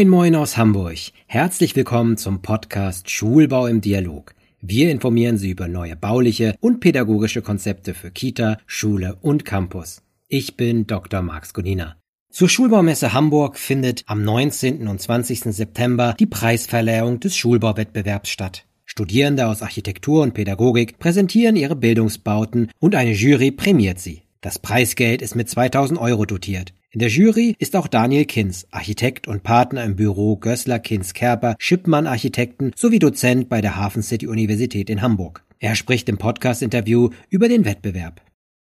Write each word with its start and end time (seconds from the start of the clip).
Moin 0.00 0.08
Moin 0.08 0.34
aus 0.34 0.56
Hamburg. 0.56 0.96
Herzlich 1.26 1.76
willkommen 1.76 2.16
zum 2.16 2.40
Podcast 2.40 3.10
Schulbau 3.10 3.66
im 3.66 3.82
Dialog. 3.82 4.34
Wir 4.62 4.90
informieren 4.90 5.36
Sie 5.36 5.50
über 5.50 5.68
neue 5.68 5.94
bauliche 5.94 6.54
und 6.60 6.80
pädagogische 6.80 7.42
Konzepte 7.42 7.92
für 7.92 8.10
Kita, 8.10 8.56
Schule 8.64 9.18
und 9.20 9.44
Campus. 9.44 10.00
Ich 10.26 10.56
bin 10.56 10.86
Dr. 10.86 11.20
Max 11.20 11.52
Gunina. 11.52 11.96
Zur 12.30 12.48
Schulbaumesse 12.48 13.12
Hamburg 13.12 13.58
findet 13.58 14.04
am 14.06 14.24
19. 14.24 14.88
und 14.88 15.02
20. 15.02 15.40
September 15.54 16.16
die 16.18 16.24
Preisverleihung 16.24 17.20
des 17.20 17.36
Schulbauwettbewerbs 17.36 18.30
statt. 18.30 18.64
Studierende 18.86 19.48
aus 19.48 19.60
Architektur 19.60 20.22
und 20.22 20.32
Pädagogik 20.32 20.98
präsentieren 20.98 21.56
ihre 21.56 21.76
Bildungsbauten 21.76 22.70
und 22.78 22.94
eine 22.94 23.12
Jury 23.12 23.50
prämiert 23.50 23.98
sie. 23.98 24.22
Das 24.40 24.58
Preisgeld 24.58 25.20
ist 25.20 25.34
mit 25.34 25.50
2000 25.50 26.00
Euro 26.00 26.24
dotiert. 26.24 26.72
In 26.92 26.98
der 26.98 27.08
Jury 27.08 27.54
ist 27.60 27.76
auch 27.76 27.86
Daniel 27.86 28.24
Kinz, 28.24 28.66
Architekt 28.72 29.28
und 29.28 29.44
Partner 29.44 29.84
im 29.84 29.94
Büro 29.94 30.34
Gößler 30.34 30.80
Kinz 30.80 31.14
Kerper, 31.14 31.54
Schippmann 31.60 32.08
Architekten 32.08 32.72
sowie 32.74 32.98
Dozent 32.98 33.48
bei 33.48 33.60
der 33.60 33.76
Hafen 33.76 34.02
City 34.02 34.26
Universität 34.26 34.90
in 34.90 35.00
Hamburg. 35.00 35.44
Er 35.60 35.76
spricht 35.76 36.08
im 36.08 36.18
Podcast-Interview 36.18 37.10
über 37.28 37.48
den 37.48 37.64
Wettbewerb. 37.64 38.20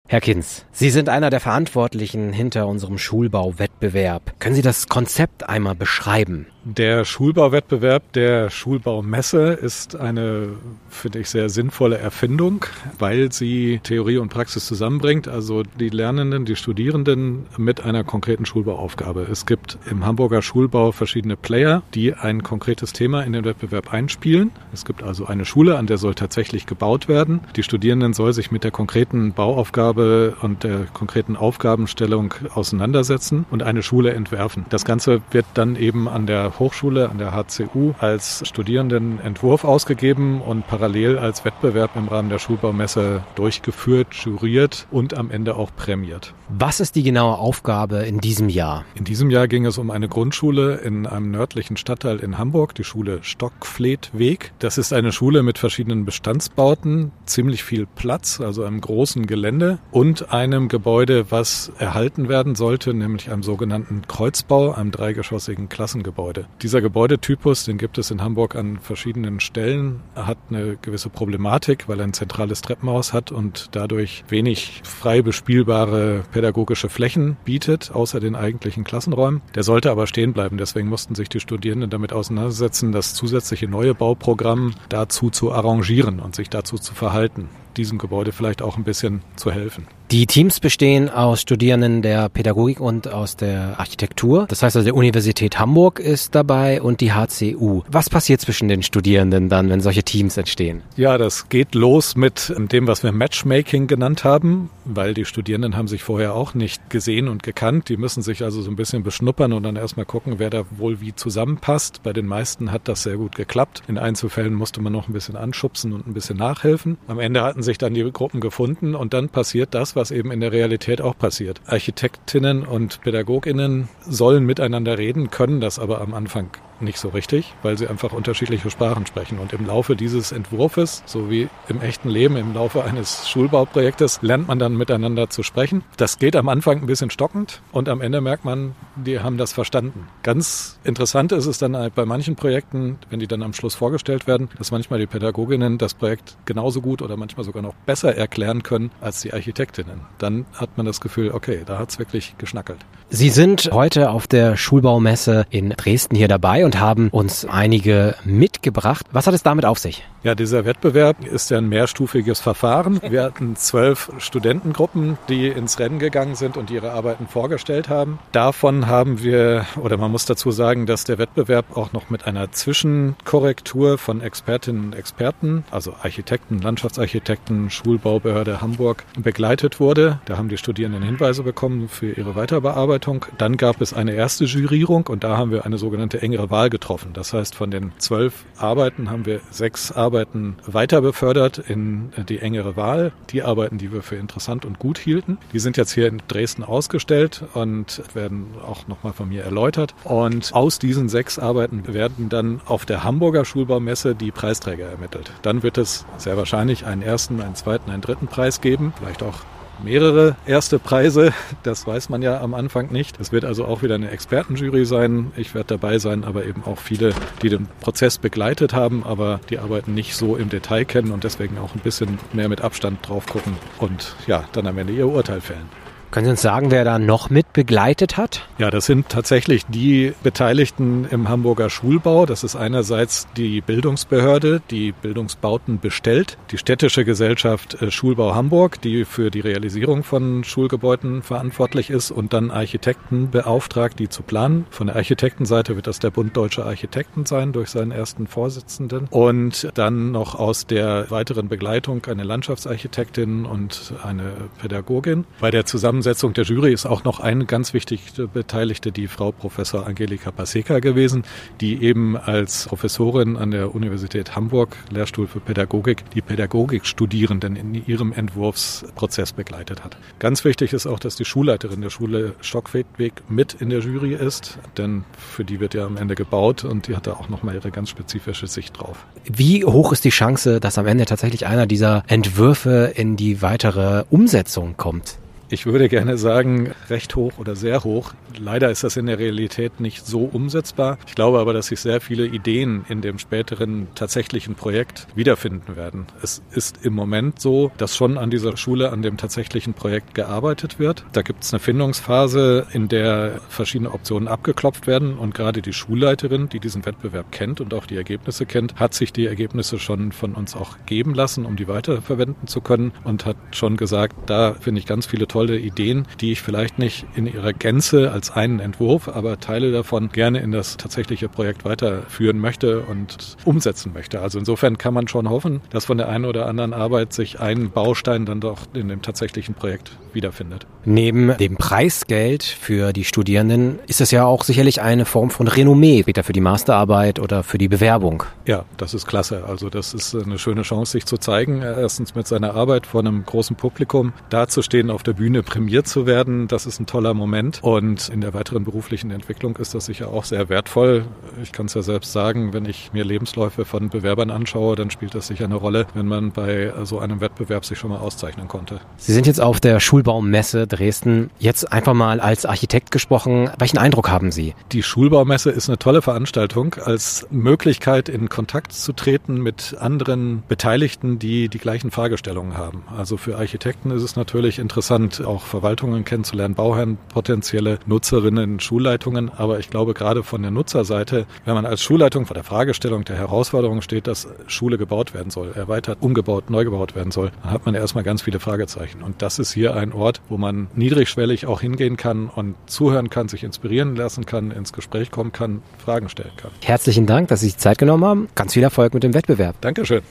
Herr 0.08 0.22
Kinz, 0.22 0.66
Sie 0.72 0.91
sind 0.91 1.09
einer 1.09 1.32
der 1.32 1.40
Verantwortlichen 1.40 2.32
hinter 2.32 2.68
unserem 2.68 3.00
Schulbauwettbewerb. 3.00 4.36
Können 4.40 4.54
Sie 4.54 4.62
das 4.62 4.88
Konzept 4.88 5.50
einmal 5.50 5.73
beschreiben? 5.73 6.45
Der 6.64 7.05
Schulbauwettbewerb 7.05 8.12
der 8.14 8.50
Schulbaumesse 8.50 9.54
ist 9.54 9.95
eine, 9.95 10.50
finde 10.90 11.20
ich, 11.20 11.30
sehr 11.30 11.50
sinnvolle 11.50 12.00
Erfindung, 12.00 12.66
weil 12.98 13.31
sie 13.31 13.80
Theorie 13.84 14.18
und 14.18 14.30
Praxis 14.30 14.66
zusammenbringt, 14.66 15.28
also 15.28 15.61
die 15.61 15.89
Lernenden, 15.89 16.45
die 16.45 16.56
Studierenden 16.56 17.45
mit 17.58 17.86
einer 17.86 18.03
konkreten 18.03 18.45
Schulbauaufgabe. 18.45 19.28
Es 19.31 19.45
gibt 19.45 19.78
im 19.89 20.08
Hamburger 20.08 20.42
Schulbau 20.42 20.92
verschiedene 20.92 21.38
Player, 21.38 21.83
die 21.94 22.16
ein 22.16 22.42
konkretes 22.42 22.94
Thema 22.94 23.22
in 23.22 23.33
den 23.33 23.45
Wettbewerb 23.45 23.94
einspielen. 23.94 24.50
Es 24.73 24.86
gibt 24.86 25.03
also 25.03 25.28
eine 25.28 25.45
Schule, 25.45 25.78
an 25.78 25.86
der 25.86 26.00
soll 26.00 26.16
tatsächlich 26.16 26.66
gebaut 26.66 27.08
werden. 27.08 27.42
Die 27.56 27.64
Studierenden 27.64 28.14
soll 28.14 28.33
sich 28.33 28.50
mit 28.50 28.64
der 28.64 28.72
konkreten 28.72 29.33
Bauaufgabe 29.33 29.95
und 29.96 30.64
der 30.64 30.86
konkreten 30.94 31.36
Aufgabenstellung 31.36 32.34
auseinandersetzen 32.54 33.46
und 33.52 33.64
eine 33.64 33.84
Schule 33.84 34.14
entwerfen. 34.14 34.66
Das 34.70 34.86
Ganze 34.86 35.22
wird 35.32 35.46
dann 35.54 35.76
eben 35.76 36.08
an 36.08 36.26
der 36.28 36.60
Hochschule, 36.60 37.10
an 37.10 37.18
der 37.18 37.34
HCU, 37.34 37.94
als 38.00 38.44
Studierendenentwurf 38.48 39.64
ausgegeben 39.64 40.42
und 40.42 40.68
parallel 40.68 41.18
als 41.18 41.46
Wettbewerb 41.46 41.96
im 41.96 42.08
Rahmen 42.08 42.30
der 42.30 42.40
Schulbaumesse 42.40 43.23
durchgeführt, 43.36 44.14
juriert 44.14 44.88
und 44.92 45.16
am 45.18 45.32
Ende 45.32 45.56
auch 45.56 45.72
prämiert. 45.76 46.34
Was 46.48 46.80
ist 46.80 46.96
die 46.96 47.04
genaue 47.04 47.38
Aufgabe 47.38 47.98
in 48.04 48.20
diesem 48.20 48.50
Jahr? 48.50 48.86
In 48.94 49.04
diesem 49.04 49.30
Jahr 49.30 49.48
ging 49.48 49.66
es 49.66 49.78
um 49.78 49.90
eine 49.90 50.08
Grundschule 50.08 50.76
in 50.76 51.08
einem 51.08 51.32
nördlichen 51.32 51.76
Stadtteil 51.76 52.20
in 52.20 52.38
Hamburg, 52.38 52.76
die 52.76 52.84
Schule 52.84 53.20
Stockfleetweg. 53.23 54.54
Das 54.60 54.78
ist 54.78 54.94
eine 54.94 55.12
Schule 55.12 55.42
mit 55.42 55.58
verschiedenen 55.58 56.06
Bestandsbauten, 56.06 57.12
ziemlich 57.26 57.64
viel 57.64 57.88
Platz, 57.88 58.40
also 58.42 58.64
einem 58.64 58.80
großen 58.80 59.26
Gelände 59.26 59.80
und 59.91 60.33
einem 60.33 60.67
Gebäude, 60.67 61.31
was 61.31 61.72
erhalten 61.80 62.28
werden 62.30 62.55
sollte, 62.55 62.94
nämlich 62.94 63.31
einem 63.31 63.44
sogenannten 63.44 64.03
Kreuzbau, 64.08 64.73
einem 64.73 64.92
dreigeschossigen 64.92 65.69
Klassengebäude. 65.69 66.47
Dieser 66.61 66.81
Gebäudetypus, 66.81 67.66
den 67.66 67.77
gibt 67.77 67.97
es 67.97 68.11
in 68.11 68.22
Hamburg 68.22 68.55
an 68.55 68.77
verschiedenen 68.80 69.39
Stellen, 69.39 70.02
hat 70.16 70.38
eine 70.50 70.77
gewisse 70.77 71.09
Problematik, 71.09 71.88
weil 71.88 72.00
er 72.00 72.05
ein 72.05 72.14
zentrales 72.14 72.61
Treppenhaus 72.61 73.14
hat 73.14 73.31
und 73.31 73.69
dadurch 73.72 74.23
wenig 74.27 74.81
frei 74.83 75.22
bespielbare 75.22 76.23
pädagogische 76.31 76.89
Flächen 76.89 77.38
bietet, 77.45 77.92
außer 77.94 78.20
den 78.20 78.36
eigentlichen 78.36 78.83
Klassenräumen. 78.83 79.42
Der 79.55 79.64
sollte 79.64 79.92
aber 79.92 80.08
stehen 80.08 80.33
bleiben. 80.33 80.58
Deswegen 80.58 80.89
mussten 80.89 81.15
sich 81.15 81.30
die 81.30 81.39
Studierenden 81.39 81.89
damit 81.89 82.14
auseinandersetzen, 82.14 82.92
das 82.92 83.14
zusätzliche 83.14 83.67
neue 83.67 83.95
Bauprogramm 83.95 84.73
dazu 84.89 85.30
zu 85.30 85.52
arrangieren 85.52 86.20
und 86.20 86.36
sich 86.36 86.49
dazu 86.49 86.77
zu 86.77 86.93
verhalten 86.93 87.49
diesem 87.77 87.97
Gebäude 87.97 88.31
vielleicht 88.31 88.61
auch 88.61 88.77
ein 88.77 88.83
bisschen 88.83 89.21
zu 89.36 89.52
helfen. 89.52 89.87
Die 90.11 90.27
Teams 90.27 90.60
bestehen 90.60 91.10
aus 91.10 91.42
Studierenden 91.42 92.04
der 92.04 92.30
Pädagogik 92.30 92.80
und 92.80 93.08
aus 93.08 93.38
der 93.38 93.80
Architektur. 93.80 94.45
Das 94.48 94.61
heißt 94.61 94.76
also, 94.76 94.86
der 94.86 94.93
Universität 94.93 95.58
Hamburg 95.58 95.99
ist 95.99 96.36
dabei 96.36 96.80
und 96.80 97.02
die 97.02 97.11
HCU. 97.11 97.82
Was 97.88 98.11
passiert 98.11 98.39
zwischen 98.39 98.67
den 98.67 98.83
Studierenden 98.83 99.49
dann, 99.49 99.67
wenn 99.67 99.82
solche 99.82 100.04
Teams 100.04 100.38
entstehen? 100.38 100.83
Ja, 100.95 101.17
das 101.17 101.49
geht 101.49 101.73
los 101.73 102.16
mit 102.16 102.54
dem, 102.55 102.86
was 102.86 103.02
wir 103.02 103.11
Matchmaking 103.11 103.88
genannt 103.88 104.23
haben, 104.23 104.70
weil 104.86 105.16
die 105.16 105.26
Studierenden 105.26 105.76
haben 105.76 105.88
sich 105.88 106.04
vorher 106.04 106.36
auch 106.36 106.54
nicht 106.54 106.87
gesehen 106.92 107.27
und 107.27 107.42
gekannt. 107.42 107.89
Die 107.89 107.98
müssen 107.98 108.22
sich 108.22 108.43
also 108.43 108.61
so 108.61 108.70
ein 108.70 108.76
bisschen 108.76 109.02
beschnuppern 109.02 109.54
und 109.54 109.64
dann 109.64 109.76
erstmal 109.76 110.05
gucken, 110.05 110.36
wer 110.37 110.52
da 110.52 110.66
wohl 110.77 111.02
wie 111.02 111.16
zusammenpasst. 111.16 112.04
Bei 112.04 112.14
den 112.14 112.27
meisten 112.27 112.72
hat 112.72 112.87
das 112.87 113.02
sehr 113.02 113.17
gut 113.17 113.33
geklappt. 113.36 113.82
In 113.87 113.98
Einzelfällen 113.98 114.54
musste 114.54 114.82
man 114.82 114.93
noch 114.93 115.08
ein 115.08 115.14
bisschen 115.14 115.36
anschubsen 115.36 115.93
und 115.93 116.05
ein 116.05 116.14
bisschen 116.14 116.37
nachhelfen. 116.37 116.99
Am 117.08 117.20
Ende 117.20 117.42
hatten 117.42 117.64
sich 117.64 117.80
dann 117.80 117.95
die 117.95 118.04
Gruppen 118.11 118.39
gefunden 118.39 118.93
und 118.93 119.16
dann 119.16 119.30
passiert 119.30 119.73
das, 119.73 119.95
was 119.95 120.11
eben 120.11 120.32
in 120.32 120.39
der 120.39 120.52
Realität 120.52 121.02
auch 121.02 121.17
passiert. 121.17 121.61
Architektinnen 121.66 122.66
und 122.66 123.02
Pädagoginnen 123.02 123.88
sollen 124.08 124.45
miteinander 124.45 124.98
reden, 124.98 125.32
können 125.32 125.61
das 125.61 125.80
aber 125.80 126.02
am 126.02 126.14
Anfang 126.14 126.50
nicht 126.81 126.99
so 126.99 127.09
richtig, 127.09 127.53
weil 127.63 127.77
sie 127.77 127.87
einfach 127.87 128.13
unterschiedliche 128.13 128.69
Sprachen 128.69 129.06
sprechen. 129.06 129.39
Und 129.39 129.53
im 129.53 129.65
Laufe 129.65 129.95
dieses 129.95 130.31
Entwurfes, 130.31 131.03
so 131.06 131.30
wie 131.30 131.47
im 131.68 131.81
echten 131.81 132.09
Leben, 132.09 132.36
im 132.38 132.53
Laufe 132.53 132.83
eines 132.83 133.30
Schulbauprojektes, 133.30 134.19
lernt 134.21 134.47
man 134.47 134.59
dann 134.59 134.75
miteinander 134.75 135.30
zu 135.30 135.44
sprechen. 135.44 135.83
Das 135.97 136.19
geht 136.19 136.36
am 136.36 136.50
Anfang 136.50 136.81
ein 136.81 136.86
bisschen 136.86 137.09
stockend 137.09 137.62
und 137.71 137.89
am 137.89 138.01
Ende 138.01 138.21
merkt 138.21 138.45
man, 138.45 138.75
die 138.95 139.19
haben 139.19 139.38
das 139.38 139.53
verstanden. 139.53 140.07
Ganz 140.24 140.80
interessant 140.83 141.31
ist 141.31 141.45
es 141.45 141.57
dann 141.57 141.91
bei 141.94 142.06
manchen 142.06 142.36
Projekten, 142.36 142.97
wenn 143.09 143.19
die 143.19 143.27
dann 143.27 143.44
am 143.44 143.53
Schluss 143.53 143.75
vorgestellt 143.75 144.27
werden, 144.27 144.50
dass 144.57 144.71
manchmal 144.71 145.00
die 145.00 145.07
Pädagoginnen 145.07 145.77
das 145.77 145.94
Projekt 145.94 146.38
genauso 146.45 146.81
gut 146.81 147.01
oder 147.01 147.18
manchmal 147.18 147.45
sogar 147.45 147.62
noch 147.62 147.75
besser 147.86 148.15
erklären 148.15 148.63
können 148.63 148.92
als 149.01 149.21
die 149.21 149.33
Architektinnen. 149.33 150.01
Dann 150.18 150.45
hat 150.53 150.77
man 150.77 150.86
das 150.86 151.01
Gefühl, 151.01 151.31
okay, 151.31 151.63
da 151.65 151.77
hat 151.77 151.89
es 151.89 152.00
wirklich 152.00 152.36
geschnackelt. 152.38 152.80
Sie 153.09 153.30
sind 153.30 153.69
heute 153.71 154.09
auf 154.09 154.27
der 154.27 154.57
Schulbaumesse 154.57 155.45
in 155.50 155.69
Dresden 155.69 156.15
hier 156.15 156.27
dabei 156.27 156.64
und 156.65 156.80
haben 156.80 157.09
uns 157.09 157.45
einige 157.45 158.15
mitgebracht. 158.25 159.06
Was 159.12 159.27
hat 159.27 159.33
es 159.33 159.44
damit 159.44 159.65
auf 159.65 159.80
sich? 159.80 160.03
Ja, 160.24 160.33
dieser 160.33 160.65
Wettbewerb 160.65 161.24
ist 161.24 161.51
ja 161.51 161.59
ein 161.59 161.69
mehrstufiges 161.69 162.39
Verfahren. 162.39 163.00
Wir 163.07 163.21
hatten 163.21 163.56
zwölf 163.56 164.12
Studentengruppen, 164.18 165.19
die 165.30 165.50
ins 165.50 165.77
Rennen 165.77 166.00
gegangen 166.00 166.33
sind 166.33 166.57
und 166.57 166.71
ihre 166.71 166.94
Arbeiten 166.94 167.27
vorgestellt 167.27 167.89
haben. 167.89 168.18
Davon 168.31 168.88
haben 168.88 169.21
wir, 169.21 169.68
oder 169.80 169.98
man 169.98 170.09
muss 170.09 170.25
dazu 170.25 170.50
sagen, 170.50 170.88
dass 170.88 171.04
der 171.04 171.19
Wettbewerb 171.19 171.77
auch 171.77 171.94
noch 171.94 172.09
mit 172.09 172.25
einer 172.25 172.51
Zwischenkorrektur 172.51 174.00
von 174.00 174.21
Expertinnen 174.21 174.86
und 174.86 174.95
Experten, 174.95 175.63
also 175.69 175.94
Architekten, 176.01 176.59
Landschaftsarchitekten, 176.59 177.69
Schulbaubehörde 177.69 178.62
Hamburg, 178.62 179.04
begleitet 179.19 179.80
wurde. 179.80 180.19
Da 180.25 180.39
haben 180.39 180.50
die 180.50 180.57
Studierenden 180.57 181.04
Hinweise 181.04 181.44
bekommen 181.44 181.88
für 181.88 182.12
ihre 182.12 182.33
Weiterbearbeitung. 182.36 183.27
Dann 183.38 183.57
gab 183.57 183.80
es 183.80 183.94
eine 183.94 184.13
erste 184.13 184.45
Jurierung 184.45 185.06
und 185.06 185.24
da 185.24 185.38
haben 185.38 185.51
wir 185.51 185.68
eine 185.68 185.77
sogenannte 185.77 186.24
engere 186.24 186.50
Wahl 186.56 186.69
getroffen. 186.69 187.12
Das 187.12 187.33
heißt, 187.33 187.54
von 187.54 187.69
den 187.69 187.92
zwölf 187.98 188.45
Arbeiten 188.57 189.10
haben 189.10 189.25
wir 189.25 189.42
sechs 189.51 189.92
Arbeiten 189.92 190.56
weiter 190.66 191.01
befördert 191.01 191.57
in 191.57 192.13
die 192.30 192.39
engere 192.39 192.77
Wahl. 192.77 193.12
Die 193.31 193.44
Arbeiten, 193.44 193.77
die 193.77 193.92
wir 193.92 194.01
für 194.01 194.16
interessant 194.16 194.63
und 194.63 194.80
gut 194.80 194.98
hielten, 194.98 195.38
die 195.51 195.60
sind 195.60 195.75
jetzt 195.75 195.92
hier 195.92 196.07
in 196.07 196.21
Dresden 196.30 196.63
ausgestellt 196.63 197.44
und 197.56 198.01
werden 198.13 198.48
auch 198.66 198.88
nochmal 198.88 199.12
von 199.12 199.27
mir 199.27 199.44
erläutert. 199.44 199.94
Und 200.06 200.54
aus 200.54 200.80
diesen 200.80 201.10
sechs 201.10 201.38
Arbeiten 201.38 201.94
werden 201.94 202.30
dann 202.30 202.62
auf 202.66 202.86
der 202.86 203.04
Hamburger 203.04 203.44
Schulbaumesse 203.44 204.16
die 204.16 204.31
Preisträger 204.31 204.88
ermittelt. 204.88 205.33
Dann 205.42 205.62
wird 205.62 205.77
es 205.77 206.06
sehr 206.18 206.38
wahrscheinlich 206.38 206.86
einen 206.86 207.01
ersten, 207.01 207.42
einen 207.42 207.56
zweiten, 207.56 207.92
einen 207.92 208.02
dritten 208.02 208.28
Preis 208.28 208.62
geben, 208.62 208.94
vielleicht 208.98 209.24
auch 209.24 209.40
mehrere 209.83 210.36
erste 210.45 210.80
Preise. 210.80 211.33
Das 211.63 211.86
weiß 211.88 212.10
man 212.10 212.22
ja 212.22 212.42
am 212.42 212.54
Anfang 212.54 212.92
nicht. 212.92 213.19
Es 213.19 213.31
wird 213.31 213.45
also 213.45 213.66
auch 213.66 213.81
wieder 213.81 213.95
eine 213.95 214.12
Expertenjury 214.12 214.86
sein. 214.86 215.31
Ich 215.36 215.54
werde 215.54 215.68
dabei 215.68 216.00
sein, 216.00 216.24
aber 216.24 216.45
eben 216.45 216.63
auch 216.63 216.80
viele, 216.80 217.13
die 217.42 217.50
den 217.50 217.68
Prozess 217.80 218.18
begleitet 218.18 218.74
haben, 218.74 219.04
aber 219.04 219.39
die 219.50 219.60
Arbeiten 219.60 219.94
nicht 219.94 220.16
so 220.16 220.36
im 220.36 220.50
Detail 220.50 220.86
kennen 220.86 221.12
und 221.12 221.24
deswegen 221.24 221.57
auch 221.57 221.74
ein 221.74 221.81
bisschen 221.81 222.19
mehr 222.33 222.50
mit 222.50 222.62
Abstand 222.62 223.07
drauf 223.07 223.25
gucken 223.25 223.57
und 223.80 224.16
ja, 224.27 224.45
dann 224.51 224.68
am 224.68 224.77
Ende 224.77 224.94
ihr 224.94 225.07
Urteil 225.07 225.42
fällen. 225.42 225.85
Können 226.16 226.28
Sie 226.28 226.32
uns 226.32 226.44
sagen, 226.44 226.72
wer 226.72 226.86
da 226.86 226.98
noch 226.98 227.30
mit 227.30 227.52
begleitet 227.52 228.16
hat? 228.16 228.48
Ja, 228.58 228.72
das 228.72 228.86
sind 228.86 229.10
tatsächlich 229.10 229.66
die 229.66 230.14
Beteiligten 230.24 231.06
im 231.12 231.28
Hamburger 231.28 231.70
Schulbau. 231.70 232.26
Das 232.26 232.46
ist 232.46 232.56
einerseits 232.56 233.28
die 233.36 233.60
Bildungsbehörde, 233.60 234.62
die 234.72 234.94
Bildungsbauten 234.94 235.82
bestellt, 235.82 236.38
die 236.52 236.58
städtische 236.58 237.04
Gesellschaft 237.04 237.82
äh, 237.82 237.92
Schulbau 237.92 238.34
Hamburg, 238.34 238.80
die 238.80 239.04
für 239.04 239.30
die 239.30 239.42
Realisierung 239.42 240.04
von 240.04 240.46
Schulgebäuden 240.46 241.22
verantwortlich 241.22 241.90
ist 241.90 242.12
und 242.12 242.32
dann 242.32 242.50
Architekten 242.50 243.30
beauftragt, 243.30 244.00
die 244.00 244.08
zu 244.08 244.24
planen. 244.24 244.68
Von 244.70 244.88
der 244.88 244.96
Architektenseite 244.96 245.76
wird 245.76 245.86
das 245.86 246.00
der 246.00 246.12
Bund 246.12 246.38
Deutscher 246.38 246.66
Architekten 246.66 247.26
sein 247.26 247.52
durch 247.52 247.72
seinen 247.72 247.92
ersten 247.92 248.28
Vorsitzenden 248.28 249.10
und 249.10 249.70
dann 249.74 250.14
noch 250.14 250.36
aus 250.36 250.66
der 250.66 251.12
weiteren 251.12 251.50
Begleitung 251.50 252.06
eine 252.06 252.24
Landschaftsarchitektin 252.24 253.46
und 253.46 253.92
eine 254.02 254.32
Pädagogin. 254.62 255.26
Bei 255.42 255.52
der 255.52 255.66
Zusammensetzung 255.66 256.05
Zusammensetzung 256.06 256.34
der 256.34 256.44
Jury 256.44 256.72
ist 256.72 256.86
auch 256.86 257.04
noch 257.04 257.19
eine 257.19 257.46
ganz 257.46 257.74
wichtige 257.74 258.28
Beteiligte, 258.28 258.92
die 258.92 259.07
Frau 259.07 259.31
Professor 259.31 259.88
Angelika 259.88 260.30
Paseka 260.30 260.78
gewesen, 260.78 261.24
die 261.62 261.81
eben 261.81 262.16
als 262.16 262.68
Professorin 262.68 263.38
an 263.38 263.50
der 263.50 263.74
Universität 263.74 264.36
Hamburg, 264.36 264.78
Lehrstuhl 264.92 265.25
für 265.25 265.40
Pädagogik, 265.40 266.07
die 266.12 266.22
Pädagogikstudierenden 266.22 267.56
in 267.56 267.88
ihrem 267.88 268.13
Entwurfsprozess 268.13 269.34
begleitet 269.34 269.84
hat. 269.84 269.98
Ganz 270.19 270.46
wichtig 270.46 270.74
ist 270.74 270.86
auch, 270.86 271.00
dass 271.00 271.16
die 271.16 271.25
Schulleiterin 271.25 271.81
der 271.81 271.90
Schule 271.90 272.36
Stockweg 272.40 272.86
mit 273.28 273.56
in 273.56 273.72
der 273.72 273.80
Jury 273.80 274.13
ist, 274.13 274.60
denn 274.78 275.06
für 275.18 275.44
die 275.44 275.60
wird 275.60 275.74
ja 275.74 275.88
am 275.88 275.98
Ende 275.98 276.13
gebaut 276.13 276.66
und 276.66 276.88
die 276.88 276.96
hat 276.96 277.07
da 277.07 277.13
auch 277.13 277.30
nochmal 277.30 277.56
ihre 277.56 277.72
ganz 277.72 277.90
spezifische 277.90 278.46
Sicht 278.46 278.78
drauf. 278.78 279.07
Wie 279.24 279.66
hoch 279.66 279.92
ist 279.92 280.06
die 280.06 280.10
Chance, 280.10 280.60
dass 280.60 280.78
am 280.78 280.86
Ende 280.86 281.06
tatsächlich 281.06 281.48
einer 281.48 281.66
dieser 281.66 282.04
Entwürfe 282.06 282.94
in 282.96 283.16
die 283.16 283.42
weitere 283.42 284.04
Umsetzung 284.12 284.78
kommt? 284.78 285.18
Ich 285.56 285.66
würde 285.66 285.88
gerne 285.88 286.18
sagen, 286.18 286.74
recht 286.90 287.16
hoch 287.16 287.38
oder 287.38 287.56
sehr 287.56 287.86
hoch. 287.86 288.12
Leider 288.38 288.69
ist 288.72 288.84
das 288.84 288.98
in 288.98 289.06
der 289.06 289.19
Realität 289.19 289.80
nicht 289.80 290.06
so 290.06 290.25
umsetzbar. 290.25 290.98
Ich 291.07 291.16
glaube 291.16 291.40
aber, 291.40 291.54
dass 291.54 291.68
sich 291.68 291.80
sehr 291.80 292.02
viele 292.02 292.25
Ideen 292.25 292.84
in 292.90 293.00
dem 293.00 293.19
späteren 293.19 293.88
tatsächlichen 293.96 294.56
Projekt 294.56 295.07
wiederfinden 295.16 295.78
werden. 295.78 296.07
Es 296.22 296.44
ist 296.52 296.84
im 296.86 296.94
Moment 296.94 297.40
so, 297.40 297.72
dass 297.78 297.96
schon 297.96 298.18
an 298.18 298.31
dieser 298.31 298.57
Schule 298.57 298.92
an 298.92 299.02
dem 299.02 299.16
tatsächlichen 299.16 299.74
Projekt 299.74 300.13
gearbeitet 300.13 300.78
wird. 300.78 301.06
Da 301.13 301.22
gibt 301.22 301.46
es 301.46 301.54
eine 301.54 301.62
Findungsphase, 301.62 302.68
in 302.74 302.90
der 302.90 303.40
verschiedene 303.48 303.92
Optionen 303.92 304.28
abgeklopft 304.28 304.88
werden 304.88 305.18
und 305.18 305.36
gerade 305.36 305.62
die 305.62 305.72
Schulleiterin, 305.72 306.50
die 306.50 306.60
diesen 306.60 306.86
Wettbewerb 306.86 307.31
kennt 307.31 307.62
und 307.62 307.74
auch 307.74 307.86
die 307.86 307.96
Ergebnisse 307.96 308.46
kennt, 308.46 308.75
hat 308.75 308.94
sich 308.94 309.13
die 309.13 309.25
Ergebnisse 309.25 309.80
schon 309.80 310.12
von 310.12 310.34
uns 310.34 310.54
auch 310.54 310.75
geben 310.86 311.13
lassen, 311.13 311.46
um 311.46 311.56
die 311.56 311.69
weiterverwenden 311.69 312.50
zu 312.50 312.60
können 312.60 312.92
und 313.06 313.25
hat 313.25 313.38
schon 313.52 313.78
gesagt, 313.78 314.18
da 314.25 314.54
finde 314.56 314.80
ich 314.80 314.86
ganz 314.86 315.06
viele 315.06 315.30
tolle 315.30 315.44
Ideen, 315.53 316.07
die 316.19 316.31
ich 316.31 316.42
vielleicht 316.42 316.80
nicht 316.80 317.06
in 317.15 317.27
ihrer 317.27 317.53
Gänze 317.53 318.12
als 318.12 318.31
einen 318.31 318.59
Entwurf, 318.59 319.07
aber 319.07 319.39
Teile 319.39 319.71
davon 319.71 320.09
gerne 320.12 320.39
in 320.39 320.51
das 320.51 320.77
tatsächliche 320.77 321.30
Projekt 321.30 321.65
weiterführen 321.65 322.39
möchte 322.39 322.81
und 322.81 323.38
umsetzen 323.45 323.94
möchte. 323.94 324.21
Also 324.21 324.39
insofern 324.39 324.77
kann 324.80 324.94
man 324.94 325.07
schon 325.07 325.30
hoffen, 325.30 325.62
dass 325.69 325.86
von 325.86 325.97
der 325.97 326.09
einen 326.09 326.25
oder 326.25 326.47
anderen 326.47 326.74
Arbeit 326.74 327.13
sich 327.13 327.39
ein 327.39 327.69
Baustein 327.69 328.25
dann 328.25 328.39
doch 328.39 328.62
in 328.74 328.88
dem 328.88 329.01
tatsächlichen 329.01 329.53
Projekt 329.53 329.92
wiederfindet. 330.13 330.65
Neben 330.86 331.36
dem 331.38 331.57
Preisgeld 331.57 332.44
für 332.44 332.94
die 332.94 333.03
Studierenden 333.03 333.80
ist 333.88 334.01
es 334.01 334.12
ja 334.12 334.25
auch 334.25 334.44
sicherlich 334.44 334.81
eine 334.81 335.06
Form 335.06 335.30
von 335.30 335.47
Renommee, 335.47 336.01
später 336.01 336.24
für 336.24 336.33
die 336.33 336.42
Masterarbeit 336.42 337.19
oder 337.19 337.44
für 337.44 337.57
die 337.57 337.68
Bewerbung. 337.68 338.24
Ja, 338.45 338.65
das 338.77 338.94
ist 338.94 339.06
klasse. 339.06 339.44
Also 339.47 339.69
das 339.69 339.94
ist 339.94 340.15
eine 340.15 340.39
schöne 340.39 340.62
Chance, 340.62 340.94
sich 340.94 341.06
zu 341.06 341.18
zeigen. 341.18 341.62
Erstens 341.62 342.15
mit 342.15 342.27
seiner 342.27 342.56
Arbeit 342.56 342.86
vor 342.88 343.01
einem 343.01 343.25
großen 343.25 343.56
Publikum 343.56 344.13
dazustehen 344.30 344.89
auf 344.89 345.03
der 345.03 345.13
Bühne 345.13 345.25
Bühne 345.25 345.42
prämiert 345.42 345.88
zu 345.88 346.06
werden, 346.06 346.48
das 346.48 346.68
ist 346.68 346.80
ein 346.80 346.86
toller 346.86 347.16
Moment. 347.16 347.57
Und 347.63 348.10
in 348.10 348.22
der 348.22 348.36
weiteren 348.36 348.63
beruflichen 348.63 349.10
Entwicklung 349.10 349.56
ist 349.56 349.74
das 349.74 349.88
sicher 349.88 350.10
auch 350.10 350.24
sehr 350.24 350.50
wertvoll. 350.50 351.06
Ich 351.42 351.51
kann 351.51 351.66
es 351.66 351.74
ja 351.74 351.81
selbst 351.81 352.12
sagen, 352.12 352.54
wenn 352.54 352.66
ich 352.66 352.94
mir 352.94 353.04
Lebensläufe 353.04 353.66
von 353.66 353.89
Bewerbern 353.89 354.30
anschaue, 354.30 354.75
dann 354.75 354.92
spielt 354.92 355.16
das 355.16 355.25
sicher 355.25 355.45
eine 355.45 355.56
Rolle, 355.56 355.88
wenn 355.95 356.06
man 356.06 356.31
bei 356.31 356.72
so 356.83 357.00
einem 357.00 357.22
Wettbewerb 357.22 357.66
sich 357.66 357.80
schon 357.80 357.89
mal 357.89 357.98
auszeichnen 357.98 358.48
konnte. 358.48 358.81
Sie 358.98 359.13
sind 359.13 359.25
jetzt 359.25 359.42
auf 359.42 359.60
der 359.60 359.80
Schulbaumesse 359.80 360.68
Dresden. 360.68 361.31
Jetzt 361.39 361.74
einfach 361.74 361.95
mal 361.95 362.19
als 362.19 362.45
Architekt 362.45 362.92
gesprochen. 362.92 363.50
Welchen 363.57 363.80
Eindruck 363.80 364.10
haben 364.10 364.31
Sie? 364.31 364.54
Die 364.74 364.83
Schulbaumesse 364.83 365.50
ist 365.50 365.69
eine 365.69 365.80
tolle 365.80 366.04
Veranstaltung 366.04 366.75
als 366.75 367.25
Möglichkeit, 367.31 368.10
in 368.10 368.30
Kontakt 368.30 368.74
zu 368.74 368.94
treten 368.94 369.42
mit 369.42 369.75
anderen 369.80 370.44
Beteiligten, 370.48 371.18
die 371.18 371.50
die 371.50 371.57
gleichen 371.57 371.89
Fragestellungen 371.89 372.60
haben. 372.60 372.83
Also 372.95 373.18
für 373.18 373.39
Architekten 373.39 373.89
ist 373.89 374.04
es 374.04 374.16
natürlich 374.16 374.60
interessant, 374.60 375.15
auch 375.22 375.44
Verwaltungen 375.44 376.06
kennenzulernen, 376.06 376.56
Bauherren, 376.56 376.98
potenzielle 377.14 377.80
Nutzerinnen, 377.86 378.60
Schulleitungen. 378.60 379.32
Aber 379.36 379.60
ich 379.60 379.70
glaube, 379.70 379.94
gerade 379.94 380.24
von 380.24 380.42
der 380.42 380.52
Nutzerseite, 380.52 381.26
wenn 381.46 381.54
man 381.54 381.66
als 381.66 381.82
Schulleitung 381.82 382.26
vor 382.26 382.34
der 382.34 382.44
Fragestellung 382.44 383.04
der 383.06 383.18
Herausforderung 383.18 383.82
steht, 383.82 384.08
dass 384.08 384.28
Schule 384.48 384.78
gebaut 384.78 385.14
werden 385.14 385.30
soll, 385.30 385.52
erweitert, 385.54 386.00
umgebaut, 386.02 386.50
neu 386.50 386.64
gebaut 386.64 386.96
werden 386.96 387.12
soll, 387.12 387.32
dann 387.44 387.52
hat 387.52 387.66
man 387.66 387.76
erstmal 387.76 388.04
ganz 388.04 388.22
viele 388.22 388.40
Fragezeichen. 388.40 389.02
Und 389.02 389.22
das 389.22 389.40
ist 389.40 389.54
hier 389.54 389.76
ein 389.76 389.94
Ort, 389.94 390.22
wo 390.30 390.38
man 390.38 390.68
niedrigschwellig 390.76 391.46
auch 391.46 391.62
hingehen 391.62 391.98
kann 391.98 392.30
und 392.30 392.56
zuhören 392.66 393.10
kann, 393.10 393.28
sich 393.28 393.44
inspirieren 393.44 393.96
lassen 393.96 394.26
kann, 394.26 394.52
ins 394.52 394.74
Gespräch 394.74 395.12
kommen 395.12 395.32
kann, 395.32 395.62
Fragen 395.78 396.10
stellen 396.10 396.32
kann. 396.38 396.52
Herzlichen 396.64 397.06
Dank, 397.06 397.28
dass 397.30 397.42
Sie 397.42 397.48
sich 397.48 397.58
Zeit 397.58 397.78
genommen 397.78 398.06
haben. 398.06 398.28
Ganz 398.36 398.54
viel 398.54 398.64
Erfolg 398.64 398.94
mit 398.94 399.04
dem 399.04 399.14
Wettbewerb. 399.14 399.56
Dankeschön. 399.62 400.02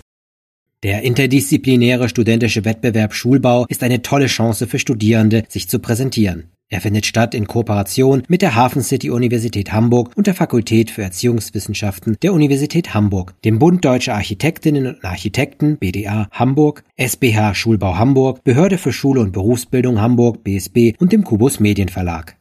Der 0.85 1.01
interdisziplinäre 1.01 2.11
studentische 2.11 2.67
Wettbewerb 2.67 3.15
Schulbau 3.15 3.65
ist 3.71 3.83
eine 3.83 4.03
tolle 4.03 4.27
Chance 4.27 4.67
für 4.67 4.79
Studierende, 4.79 5.45
sich 5.49 5.67
zu 5.67 5.79
präsentieren. 5.79 6.51
Er 6.69 6.83
findet 6.83 7.07
statt 7.07 7.35
in 7.35 7.47
Kooperation 7.47 8.23
mit 8.29 8.43
der 8.43 8.55
Hafen 8.55 8.83
City 8.83 9.09
Universität 9.09 9.73
Hamburg 9.73 10.11
und 10.15 10.27
der 10.27 10.35
Fakultät 10.35 10.91
für 10.91 11.03
Erziehungswissenschaften 11.03 12.19
der 12.21 12.35
Universität 12.35 12.93
Hamburg, 12.93 13.33
dem 13.47 13.59
Bund 13.59 13.83
Deutscher 13.83 14.15
Architektinnen 14.15 14.89
und 14.89 15.05
Architekten 15.07 15.79
BDA 15.79 16.29
Hamburg, 16.31 16.85
SBH 16.97 17.55
Schulbau 17.55 17.97
Hamburg, 17.97 18.45
Behörde 18.45 18.77
für 18.77 18.93
Schule 18.93 19.23
und 19.23 19.33
Berufsbildung 19.33 20.03
Hamburg 20.03 20.45
BSB 20.45 20.97
und 20.99 21.13
dem 21.13 21.25
Kubus 21.25 21.61
Medienverlag. 21.61 22.37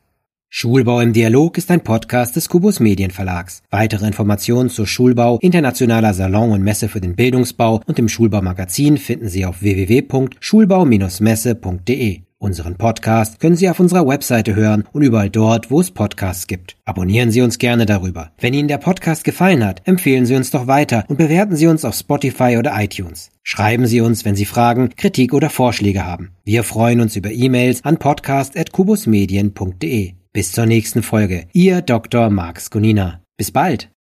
Schulbau 0.56 1.00
im 1.00 1.14
Dialog 1.14 1.58
ist 1.58 1.72
ein 1.72 1.82
Podcast 1.82 2.36
des 2.36 2.48
Kubus 2.48 2.80
Medienverlags. 2.80 3.64
Weitere 3.72 4.06
Informationen 4.06 4.70
zur 4.70 4.86
Schulbau, 4.86 5.40
internationaler 5.42 6.14
Salon 6.14 6.52
und 6.52 6.62
Messe 6.62 6.90
für 6.90 7.02
den 7.02 7.16
Bildungsbau 7.16 7.82
und 7.88 7.98
dem 7.98 8.08
Schulbaumagazin 8.08 9.00
finden 9.00 9.30
Sie 9.30 9.48
auf 9.48 9.64
www.schulbau-messe.de. 9.64 12.22
Unseren 12.38 12.76
Podcast 12.76 13.40
können 13.40 13.56
Sie 13.56 13.68
auf 13.68 13.80
unserer 13.80 14.08
Webseite 14.08 14.54
hören 14.54 14.84
und 14.92 15.02
überall 15.02 15.32
dort, 15.32 15.72
wo 15.72 15.82
es 15.82 15.90
Podcasts 15.90 16.46
gibt. 16.46 16.76
Abonnieren 16.86 17.32
Sie 17.32 17.42
uns 17.42 17.58
gerne 17.58 17.88
darüber. 17.88 18.30
Wenn 18.40 18.54
Ihnen 18.54 18.68
der 18.68 18.78
Podcast 18.78 19.24
gefallen 19.24 19.66
hat, 19.66 19.82
empfehlen 19.86 20.28
Sie 20.28 20.36
uns 20.36 20.52
doch 20.52 20.68
weiter 20.68 21.04
und 21.08 21.18
bewerten 21.18 21.56
Sie 21.56 21.66
uns 21.66 21.84
auf 21.84 21.96
Spotify 21.96 22.58
oder 22.60 22.80
iTunes. 22.80 23.32
Schreiben 23.42 23.88
Sie 23.88 24.02
uns, 24.02 24.24
wenn 24.24 24.36
Sie 24.36 24.46
Fragen, 24.46 24.92
Kritik 24.96 25.34
oder 25.34 25.50
Vorschläge 25.50 26.06
haben. 26.06 26.30
Wir 26.46 26.64
freuen 26.64 27.02
uns 27.02 27.16
über 27.16 27.32
E-Mails 27.32 27.84
an 27.84 27.98
podcast.kubusmedien.de. 27.98 30.14
Bis 30.34 30.52
zur 30.52 30.66
nächsten 30.66 31.04
Folge. 31.04 31.48
Ihr 31.54 31.84
Dr. 31.84 32.32
Marx 32.32 32.72
Gunina. 32.72 33.22
Bis 33.38 33.52
bald. 33.52 33.93